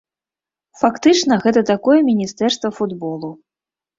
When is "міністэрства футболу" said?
2.09-3.29